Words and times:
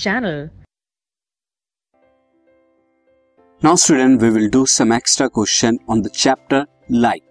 channel. 0.00 0.50
Now 3.62 3.74
student, 3.74 4.20
we 4.20 4.30
will 4.30 4.48
do 4.48 4.66
some 4.66 4.92
extra 4.92 5.30
question 5.30 5.78
on 5.88 6.02
the 6.02 6.10
chapter 6.10 6.66
light. 6.88 7.24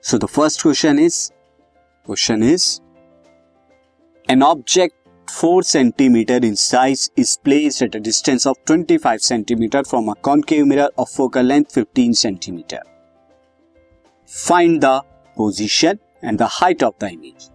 So 0.00 0.18
the 0.18 0.28
first 0.28 0.62
question 0.62 0.98
is, 0.98 1.32
question 2.04 2.42
is, 2.42 2.80
an 4.28 4.42
object 4.42 4.94
4 5.30 5.62
centimeter 5.62 6.36
in 6.36 6.56
size 6.56 7.10
is 7.16 7.36
placed 7.36 7.82
at 7.82 7.94
a 7.94 8.00
distance 8.00 8.46
of 8.46 8.56
25 8.66 9.22
centimeter 9.22 9.82
from 9.84 10.08
a 10.08 10.14
concave 10.14 10.66
mirror 10.66 10.90
of 10.98 11.08
focal 11.08 11.42
length 11.42 11.72
15 11.72 12.14
centimeter. 12.14 12.80
Find 14.26 14.80
the 14.80 15.02
position 15.36 15.98
and 16.22 16.38
the 16.38 16.46
height 16.46 16.82
of 16.82 16.98
the 16.98 17.10
image. 17.10 17.50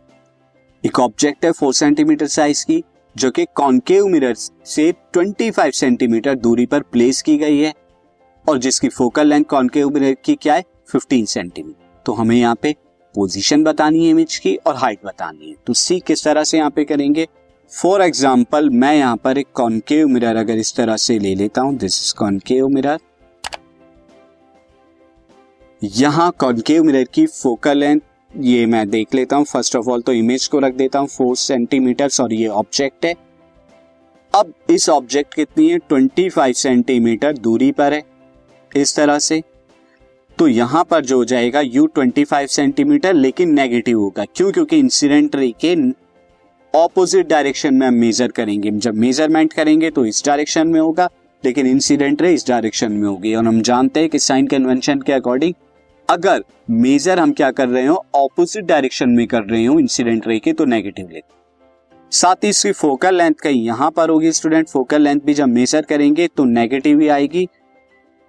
एक 0.86 1.00
object 1.00 1.46
है 1.46 1.52
4 1.52 1.74
centimetre 1.74 2.28
size 2.28 2.64
की 2.64 2.84
जो 3.17 3.31
कि 3.31 3.45
concave 3.55 4.07
mirror 4.07 4.35
से 4.35 4.93
25 5.17 5.73
centimetre 5.73 6.35
दूरी 6.35 6.67
पर 6.67 6.83
place 6.83 7.23
की 7.23 7.37
गई 7.39 7.59
है 7.59 7.73
और 8.47 8.59
जिसकी 8.59 8.89
फोकल 8.89 9.27
लेंथ 9.27 9.45
कॉन्केव 9.45 9.91
मिरर 9.91 10.17
की 10.25 10.35
क्या 10.35 10.55
है? 10.55 10.65
15 10.95 11.27
सेंटीमीटर 11.27 12.03
तो 12.07 12.13
हमें 12.13 12.37
यहाँ 12.37 12.55
पे 12.63 12.75
पोजीशन 13.15 13.63
बतानी 13.65 14.05
है 14.05 14.11
इमेज 14.11 14.37
की 14.37 14.55
और 14.57 14.77
हाइट 14.77 15.05
बतानी 15.05 15.49
है. 15.49 15.55
तो 15.67 15.73
सी 15.73 15.99
किस 16.01 16.25
तरह 16.25 16.45
से 16.45 16.59
यहाँ 16.59 16.71
पे 16.71 16.85
करेंगे? 16.85 17.27
फॉर 17.73 18.03
एग्ज़ाम्पल 18.03 18.71
मैं 18.71 18.95
यहाँ 18.95 19.17
पर 19.17 19.39
एक 19.39 19.47
कॉन्केव 19.55 20.09
मिरर 20.09 20.37
अगर 20.37 20.59
इस 20.59 20.75
तरह 20.77 20.97
से 20.97 21.19
ले 21.19 21.35
लेता 21.35 21.61
हूँ. 21.61 21.77
This 21.77 22.01
is 22.03 22.15
concave 22.15 22.69
mirror. 22.69 22.99
यहाँ 25.83 26.31
कॉन्केव 26.39 26.83
मिरर 26.85 27.05
की 27.05 27.27
फोकल 27.27 27.79
लेंथ 27.79 28.01
ये 28.35 28.65
मैं 28.67 28.89
देख 28.91 29.15
लेता 29.15 29.37
हूँ। 29.37 29.45
फ़र्स्ट 29.45 29.77
ऑफ़ 29.77 29.89
ऑल 29.91 30.03
तो 30.03 30.13
इमेज 30.13 30.47
को 30.47 30.59
रख 30.59 30.75
देता 30.75 30.99
हूँ। 30.99 31.09
फोर 31.09 31.37
सेंटीमीटर 31.37 32.11
और 32.21 32.33
ये 32.33 32.47
ऑब्जेक्ट 32.49 33.05
है। 33.05 33.15
अब 34.35 34.53
इस 34.71 34.89
ऑब्जेक्ट 34.89 35.35
कितनी 35.35 35.69
है? 35.71 35.79
ट्वेंटी 35.79 36.29
फाइव 36.29 36.53
सेंटीमीटर 36.55 37.33
दूरी 37.33 37.71
पर 37.73 37.93
है। 37.93 38.03
इस 38.73 38.97
तरह 38.97 39.19
से। 39.19 39.43
तो 40.39 40.49
यहाँ 40.49 40.85
पर 40.85 41.05
जो 41.05 41.17
हो 41.17 41.25
जाएगा 41.25 41.61
यू 41.61 41.87
ट्वेंटी 41.87 42.25
फाइव 42.25 42.47
सेंटीमीटर 42.47 43.15
लेकिन 43.15 43.53
नेगेटिव 43.55 44.01
होगा। 44.01 44.25
क्यों? 44.27 44.51
क्योंकि 44.53 44.79
इंसिडेंट 44.79 45.37
रे 45.37 45.53
के 45.65 45.77
ऑपोजिट 46.75 47.27
डायरेक्शन 47.27 47.75
में 47.75 47.87
हम 47.87 47.95
मेजर 47.95 48.31
करेंगे। 48.31 48.71
जब 48.71 48.95
मेज़रमेंट 48.97 49.53
करेंगे 49.53 49.91
तो 49.91 50.05
इस 50.07 50.23
डायरेक्शन 50.27 50.69
में 50.69 50.81
होगा, 50.81 51.09
लेकिन 51.45 51.67
इंसिडेंट 51.67 52.23
रे 52.23 52.33
इस 52.35 52.47
डायरेक्शन 52.49 52.93
में 52.93 53.09
होगी। 53.09 53.35
और 53.35 53.47
हम 53.47 53.61
जानते 53.63 54.01
हैं 54.01 54.09
कि 54.09 54.19
साइन 54.19 54.47
कन्वेंशन 54.47 55.01
के 55.01 55.13
अकॉर्डिंग 55.13 55.55
अगर 56.09 56.45
मेजर 56.71 57.19
हम 57.19 57.33
क्या 57.33 57.51
कर 57.51 57.69
रहे 57.69 57.87
हो 57.87 58.05
ऑपोजिट 58.15 58.65
डायरेक्शन 58.65 59.09
में 59.09 59.27
कर 59.27 59.43
रहे 59.43 59.65
हो 59.65 59.79
इंसिडेंट 59.79 60.27
रे 60.29 60.39
के 60.39 60.53
तो 60.53 60.65
नेगेटिव 60.65 61.09
ले 61.13 61.21
साथ 62.13 62.45
ही 62.45 62.49
इसकी 62.49 62.73
फोकल 62.73 63.15
लेंथ 63.15 63.35
कहीं 63.35 63.63
यहाँ 63.67 63.91
पर 63.91 64.11
होगी 64.11 64.33
स्टूडेंट 64.33 64.69
फोकल 64.69 65.03
लेंथ 65.03 65.21
भी 65.21 65.35
जब 65.35 65.49
मेजर 65.49 65.83
करेंगे 65.83 66.27
तो 66.27 66.45
नेगेटिव 66.45 67.01
ही 67.01 67.09
आएगी। 67.09 67.49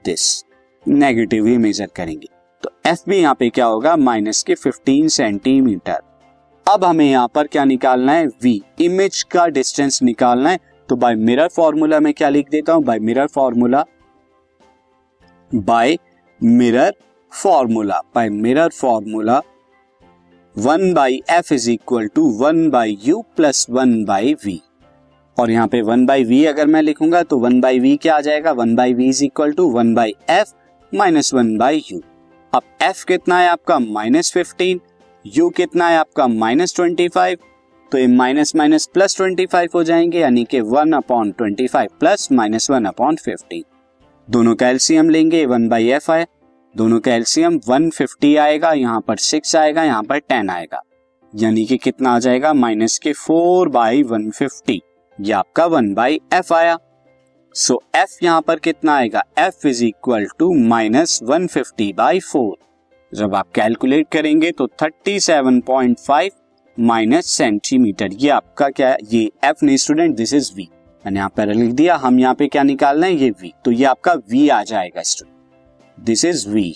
दिस 0.06 0.46
नेगेटिव 0.88 1.46
ही 1.46 1.58
मेजर 1.58 1.88
करेंगे। 1.96 2.28
तो 2.64 2.70
एफ़ 2.86 3.10
भी 3.10 3.18
यहाँ 3.18 3.36
पे 3.36 3.50
क्या 3.50 3.66
होगा 3.66 3.96
माइनस 3.96 4.44
के 4.44 4.56
15 4.56 5.10
सेंटीमीटर 5.10 6.02
अब 6.68 6.84
हमें 6.86 7.06
यहाँ 7.06 7.28
पर 7.36 7.48
क्या 7.48 7.66
निकालना 7.66 8.12
है? 8.12 8.28
वी 8.28 8.62
इमेज 8.82 9.24
का 9.24 9.48
डिस्टेंस 9.48 10.02
निकालना 10.04 10.50
है। 10.50 10.60
तो 10.90 10.96
बाय 10.96 11.16
मिरर 11.16 11.48
फॉर्मूला 11.48 12.00
में 12.00 12.14
क्या 12.14 12.30
लिख 12.30 12.50
देता 12.50 12.74
हूँ? 12.74 12.84
By 12.84 13.00
mirror 13.00 13.28
formula 13.28 13.86
by 15.52 15.98
mirror 16.44 16.94
formula 17.32 18.00
by 18.16 18.30
mirror 18.30 18.70
formula 18.70 19.42
one 20.58 20.94
by 20.94 21.22
f 21.30 21.54
is 21.54 21.72
equal 21.72 22.08
to 22.08 22.30
one 22.30 22.70
by 22.70 22.98
u 23.04 23.22
plus 23.38 23.66
one 23.70 24.06
by 24.06 24.34
v 24.34 24.62
और 25.40 25.52
यहाँ 25.52 25.68
पे 25.68 25.82
वन 25.82 26.06
बाई 26.06 26.24
वी 26.24 26.46
अगर 26.46 26.68
मैं 26.68 26.82
लिखूँगा 26.82 27.24
तो 27.24 27.38
वन 27.38 27.62
बाई 27.62 27.80
वी 27.80 27.98
क्या 27.98 28.16
आ 28.16 28.22
जाएगा? 28.22 28.52
One 28.52 28.76
by 28.76 28.94
v 28.94 29.10
is 29.10 29.24
equal 29.24 29.52
to 29.52 29.70
one 29.72 29.94
by 29.96 30.14
f 30.30 30.54
minus 30.94 31.34
one 31.34 31.58
by 31.58 31.84
u 31.92 32.02
अब 32.54 32.62
एफ़ 32.82 33.06
कितना 33.06 33.40
है 33.40 33.50
आपका? 33.50 33.80
माइनस 33.80 34.32
फिफ्टीन 34.34 34.80
यू 35.26 35.50
कितना 35.50 35.88
है 35.88 35.98
आपका? 35.98 36.28
माइनस 36.28 36.76
ट्वेंटी 36.76 37.08
फाइव 37.08 37.38
तो 37.92 37.98
ये 37.98 38.08
minus 38.08 38.56
minus 38.56 38.90
plus 38.94 39.18
twenty 39.18 39.46
five 39.46 39.70
हो 39.76 39.84
जाएँगे, 39.84 40.20
यानी 40.20 40.44
कि 40.44 40.60
one 40.62 40.94
upon 40.94 41.32
twenty 41.32 41.68
five 41.68 41.90
plus 42.00 42.32
minus 42.32 42.70
one 42.72 42.86
upon 42.86 43.16
fifteen 43.16 43.64
दोनों 44.30 44.56
का 44.56 44.72
लेंगे 45.02 45.46
वन 45.46 45.68
बाई 45.70 45.88
एफ़ 45.88 46.12
आए 46.12 46.26
दोनों 46.76 47.00
का 47.00 47.14
एलसीएम 47.14 47.60
वन 47.68 47.90
फिफ्टी 47.90 48.36
आएगा 48.36 48.72
यहाँ 48.72 49.02
पर 49.02 49.18
सिक्स 49.18 49.56
आएगा 49.56 49.84
यहाँ 49.84 50.04
पर 50.04 50.20
टेन 50.20 50.50
आएगा। 50.50 50.82
यानी 51.34 51.66
कि 51.66 51.78
कितना 51.78 52.10
आ 52.10 52.20
जाएगा? 52.20 52.54
माइनस 52.54 52.98
के 53.00 53.14
फोर 53.14 53.70
बाई 53.70 54.04
वन 54.04 54.32
ये 55.20 55.32
आपका 55.32 55.66
वन 55.66 55.94
बाई 55.94 56.20
एफ़ 56.34 56.54
आया। 56.54 56.78
सो 57.56 57.74
so, 57.74 58.00
एफ़ 58.00 58.18
यहाँ 58.24 58.42
पर 58.42 58.60
कितना 58.60 58.96
आएगा? 58.96 59.24
F 59.38 59.68
is 59.68 59.84
equal 59.86 60.26
to 60.40 60.54
minus 60.54 61.20
one 61.24 61.48
fifty 61.48 61.92
by 61.94 62.20
four. 62.20 62.56
जब 63.14 63.36
आप 63.36 63.52
कैलकुलेट 63.56 64.08
करेंगे 64.12 64.52
तो 64.52 64.68
37.5 64.82 66.32
माइनस 66.78 67.26
सेंटीमीटर। 67.28 68.14
ये 68.14 68.30
आपका 68.30 68.70
क्या 68.70 68.90
है? 68.90 68.98
ये 69.04 69.30
एफ़ 69.44 69.66
नहीं 69.66 69.78
स्टूडेंट 69.78 70.16
दिस 70.16 70.34
इज़ 70.34 70.52
वी 70.56 70.68
मैंने 71.04 71.20
यहाँ 71.20 71.30
पर 71.30 71.54
लिख 71.54 71.72
दिया 71.72 71.96
हम 71.96 72.20
यहाँ 72.20 72.36
पे 72.36 72.48
क्या 72.48 72.64
निकालना 72.64 73.06
है? 73.06 73.14
ये 73.14 73.30
वी 73.32 73.54
तो 73.66 73.72
ये 73.72 73.86
आपका 73.86 74.14
वी 74.30 74.48
आ 74.50 74.62
जाएगा 74.64 75.02
student. 75.04 75.35
This 76.00 76.26
is 76.26 76.50
v 76.50 76.76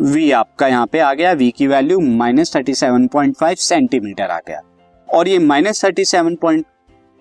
v 0.00 0.30
आपका 0.30 0.68
यहाँ 0.68 0.86
पे 0.86 0.98
आ 0.98 1.14
गया 1.14 1.32
वी 1.32 1.50
की 1.50 1.66
value 1.66 2.00
minus 2.00 2.56
thirty 2.56 2.74
seven 2.74 3.06
point 3.06 3.36
five 3.36 3.54
centimetre 3.54 4.24
आ 4.24 4.38
गया। 4.38 4.60
और 5.14 5.28
ये 5.28 5.38
minus 5.38 5.84
thirty 5.84 6.04
seven 6.04 6.36
point 6.36 6.66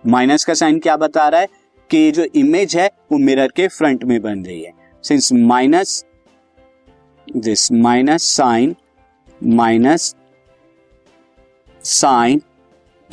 minus 0.07 0.45
का 0.45 0.53
साइन 0.53 0.79
क्या 0.79 0.97
बता 0.97 1.29
रहा 1.29 1.41
है? 1.41 1.47
कि 1.89 2.11
जो 2.11 2.23
इमेज 2.35 2.77
है, 2.77 2.89
वो 3.11 3.17
मिरर 3.17 3.47
के 3.47 3.67
फ्रंट 3.67 4.03
में 4.03 4.21
बन 4.21 4.45
रही 4.45 4.61
है। 4.61 4.71
Since 5.03 5.33
minus 5.33 6.05
this 7.37 7.71
minus 7.71 8.23
sign 8.23 8.75
minus 9.43 10.15
sign 11.83 12.41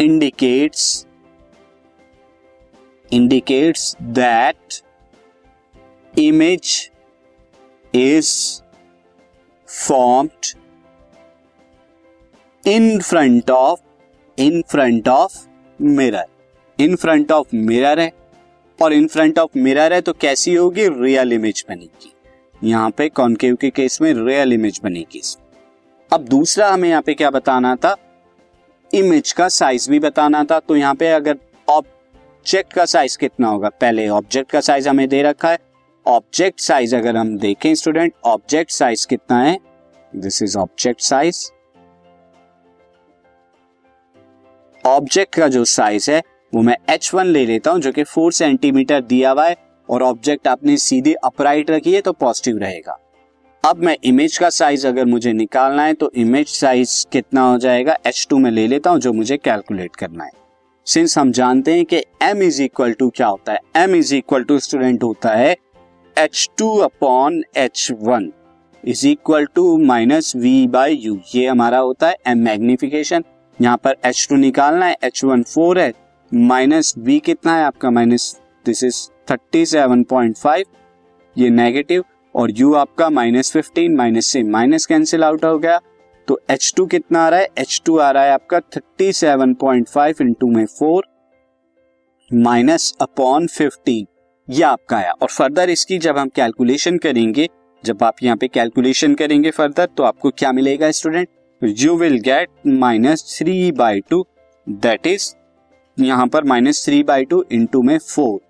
indicates 0.00 1.06
indicates 3.12 3.96
that 4.02 4.56
image 6.18 6.90
is 7.94 8.62
formed 9.68 10.54
in 12.64 13.00
front 13.00 13.50
of, 13.50 13.76
in 14.38 14.62
front 14.72 15.08
of 15.08 15.36
mirror. 15.80 16.24
In 16.80 16.96
front 16.96 17.32
of 17.32 17.46
mirror 17.54 18.00
है। 18.00 18.12
और 18.82 18.92
इन 18.92 19.06
फ्रंट 19.08 19.38
ऑफ़ 19.38 19.58
मिरर 19.58 19.92
है 19.92 20.00
तो 20.00 20.12
कैसी 20.12 20.54
होगी? 20.54 20.88
रियल 20.88 21.32
इमेज 21.32 21.64
बनेगी। 21.68 22.12
यहाँ 22.64 22.90
पे 22.90 23.08
कॉन्केव 23.08 23.56
के 23.56 23.70
केस 23.70 24.00
में 24.02 24.12
रियल 24.14 24.52
इमेज 24.52 24.80
बनेगी 24.84 25.22
अब 26.12 26.24
दूसरा 26.24 26.68
हमें 26.68 26.88
यहाँ 26.88 27.02
पे 27.02 27.14
क्या 27.14 27.30
बताना 27.30 27.76
था? 27.76 27.96
इमेज 28.94 29.32
का 29.32 29.48
साइज़ 29.48 29.90
भी 29.90 29.98
बताना 30.00 30.44
था। 30.44 30.60
तो 30.60 30.76
यहाँ 30.76 30.94
पे 30.94 31.08
अगर 31.08 31.38
ऑब्जेक्ट 31.68 32.72
का 32.72 32.84
साइज़ 32.84 33.18
कितना 33.18 33.48
होगा? 33.48 33.68
पहले 33.68 34.08
ऑब्जेक्ट 34.08 34.50
का 34.50 34.60
साइज़ 34.60 34.88
हमें 34.88 35.08
दे 35.08 35.22
रखा 35.22 35.50
है। 35.50 35.58
ऑब्जेक्ट 36.08 36.60
साइज़ 36.60 36.94
अगर 36.96 37.16
हम 37.16 37.36
देखें, 37.38 37.74
स्टूडेंट, 37.74 38.12
ऑब्जेक्ट 38.24 38.70
साइज़ 38.70 39.06
कितना 39.06 39.38
है? 39.42 39.58
This 40.12 40.42
is 40.42 40.56
object 40.58 41.00
size. 41.00 41.40
Object 44.84 45.34
का 45.34 45.48
जो 45.48 45.64
साइज़ 45.64 46.10
है, 46.10 46.22
वो 46.52 46.62
मैं 46.62 46.76
एच 46.90 47.10
वन 47.14 47.26
ले 47.26 47.44
लेता 47.46 47.70
हूँ, 47.70 47.80
जो 47.80 47.92
कि 47.92 48.04
फोर 48.04 48.32
सेंटीमीटर 48.32 49.00
दिया 49.00 49.30
हुआ 49.30 49.46
है, 49.46 49.56
और 49.88 50.02
ऑब्जेक्ट 50.02 50.48
आपने 50.48 50.76
सीधे 50.76 51.14
अपराइट 51.14 51.70
रखी 51.70 51.94
है 51.94 52.00
तो 52.00 52.12
पॉजिटिव 52.12 52.58
रहेगा। 52.58 52.98
अब 53.64 53.84
मैं 53.84 53.96
इमेज 54.04 54.38
का 54.38 54.50
साइज़ 54.50 54.86
अगर 54.86 55.04
मुझे 55.04 55.32
निकालना 55.32 55.84
है 55.84 55.94
तो 55.94 56.10
इमेज 56.16 56.48
साइज़ 56.48 57.06
कितना 57.12 57.42
हो 57.42 57.58
जाएगा? 57.58 57.96
एच 58.06 58.26
टू 58.30 58.38
में 58.38 58.50
ले 58.50 58.66
लेता 58.66 58.90
हूँ, 58.90 59.00
जो 59.00 59.12
मुझे 59.12 59.36
कैलकुलेट 59.36 59.96
करना 59.96 60.24
है। 60.24 60.30
सिंस 60.86 61.18
हम 61.18 61.32
जानते 61.32 61.74
हैं 61.74 61.84
कि 61.84 62.04
m 62.24 62.42
इज़ 62.42 62.62
इक्वल 62.62 62.92
टू 62.92 63.10
क्या 63.10 63.26
होता 63.26 63.52
है? 63.52 63.58
M 63.78 63.94
is 63.94 64.14
equal 64.14 64.44
to 64.44 64.58
student 64.58 65.02
होता 65.02 65.30
है 65.30 65.56
h 66.18 66.48
two 66.58 66.76
upon 66.76 67.42
h 67.56 67.88
one 68.00 68.30
is 68.84 69.06
equal 69.08 69.44
to 69.54 69.76
minus 69.78 70.32
v 70.36 70.66
by 70.66 70.94
u 70.94 71.18
ये 71.34 71.46
हमारा 71.46 71.78
होता 71.78 72.08
है 72.08 72.16
एम 72.26 72.38
मैग्निफिकेशन 72.38 73.24
यहाँ 73.58 73.76
पर 73.76 73.96
एच 74.04 74.26
टू 74.30 74.36
निकालना 74.36 74.86
है 74.86 74.96
एच 75.04 75.24
वन 75.24 75.42
फोर 75.42 75.78
है 75.80 75.92
माइनस 76.32 76.94
वी 76.98 77.18
कितना 77.18 77.56
है 77.56 77.64
आपका? 77.64 77.90
Minus 77.90 78.40
this 78.66 78.84
is 78.84 78.96
thirty 79.30 79.64
seven 79.66 80.02
point 80.02 80.36
five 80.36 80.64
ये 81.36 81.50
नेगेटिव 81.50 82.04
और 82.34 82.50
यू 82.50 82.74
आपका 82.74 83.08
माइनस 83.10 83.52
फिफ्टीन 83.52 83.96
माइनस 83.96 84.26
से 84.26 84.42
माइनस 84.42 84.86
कैंसिल 84.86 85.24
आउट 85.24 85.44
हो 85.44 85.58
गया। 85.58 85.78
तो 86.28 86.40
एच 86.50 86.72
टू 86.76 86.86
कितना 86.86 87.24
आ 87.26 87.28
रहा 87.28 87.40
है? 87.40 87.48
एच 87.58 87.80
टू 87.86 87.98
आ 87.98 88.10
रहा 88.10 88.22
है 88.22 88.32
आपका 88.32 88.60
thirty 88.76 89.12
seven 89.12 89.54
point 89.54 89.88
five 89.88 90.14
into 90.20 90.46
में 90.46 90.64
फोर 90.78 91.06
माइनस 92.30 92.92
अपॉन 93.00 93.46
फिफ्टीन 93.46 94.06
ये 94.48 94.62
आपका 94.62 94.96
आया 94.96 95.12
और 95.12 95.28
फर्दर 95.28 95.70
इसकी 95.70 95.96
जब 95.98 96.18
हम 96.18 96.28
कैलकुलेशन 96.28 96.98
करेंगे, 96.98 97.48
जब 97.84 98.02
आप 98.02 98.22
यहाँ 98.22 98.36
पे 98.36 98.48
कैलकुलेशन 98.48 99.14
करेंगे 99.14 99.50
फर्दर 99.50 99.88
तो 99.96 100.02
आपको 100.02 100.30
क्या 100.30 100.52
मिलेगा 100.52 100.90
student 100.90 101.28
you 101.62 101.96
will 101.96 102.16
get 102.20 102.48
minus 102.66 103.24
three 103.38 103.70
by 103.72 104.00
two 104.10 104.24
that 104.66 105.06
is 105.06 105.32
यहाँ 105.96 106.26
पर 106.26 106.44
minus 106.44 106.84
three 106.84 107.02
by 107.02 107.24
two 107.24 107.44
into 107.52 107.82
में 107.82 107.98
फोर 107.98 108.40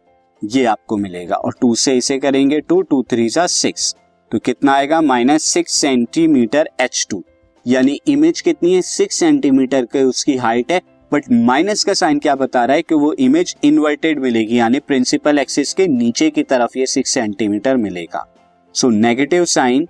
ये 0.43 0.65
आपको 0.67 0.97
मिलेगा। 0.97 1.37
और 1.37 1.55
टू 1.61 1.75
से 1.75 1.97
इसे 1.97 2.19
करेंगे 2.19 2.61
टू 2.61 2.81
टू 2.83 3.03
थ्री 3.11 3.29
सा 3.29 3.47
सिक्स 3.47 3.95
तो 4.33 4.39
कितना 4.39 4.73
आएगा? 4.73 5.01
Minus 5.01 5.45
six 5.45 5.73
centimetre 5.73 6.69
h 6.81 7.07
two 7.11 7.23
यानी 7.67 7.99
इमेज 8.09 8.41
कितनी 8.41 8.75
है? 8.75 8.83
सिक्स 8.83 9.17
सेंटीमीटर 9.17 9.85
के 9.85 10.03
उसकी 10.05 10.37
हाइट 10.37 10.73
है। 10.73 10.81
बट 11.13 11.25
माइनस 11.33 11.85
का 11.85 11.95
साइन 11.95 12.19
क्या 12.19 12.35
बता 12.35 12.65
रहा 12.65 12.77
है 12.77 12.83
कि 12.83 12.95
वो 12.95 13.13
इमेज 13.13 13.57
इन्वर्टेड 13.65 14.19
मिलेगी, 14.19 14.59
यानी 14.59 14.81
प्रिंसिपल 14.81 15.39
एक्सिस 15.39 15.73
के 15.75 15.87
नीचे 15.87 16.31
की 16.31 16.43
तरफ़ 16.43 16.79
ये 16.79 16.87
सिक्स 16.87 17.11
सेंटीमीटर 17.11 17.77
मिलेगा। 17.77 18.27
So 18.75 18.89
negative 18.89 19.45
sign 19.45 19.89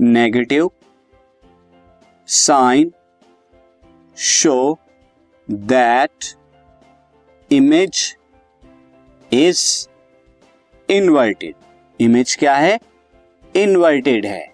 negative 0.00 0.70
sign 2.26 2.92
show 4.16 4.78
that 5.50 6.34
image 7.50 8.16
is 9.32 9.88
inverted 10.88 11.54
image 12.00 12.36
क्या 12.36 12.54
है? 12.54 12.78
इन्वर्टेड 13.54 14.26
है। 14.26 14.53